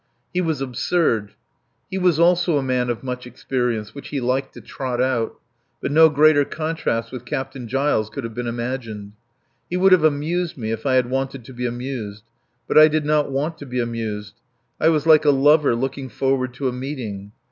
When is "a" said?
2.57-2.63, 15.23-15.29, 16.67-16.73